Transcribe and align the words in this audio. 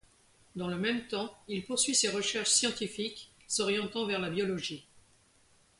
Dans 0.55 0.67
le 0.67 0.79
même 0.79 1.05
temps, 1.07 1.31
il 1.47 1.63
poursuit 1.63 1.93
ses 1.93 2.09
recherches 2.09 2.49
scientifiques, 2.49 3.31
s'orientant 3.45 4.07
vers 4.07 4.19
la 4.19 4.31
biologie. 4.31 4.87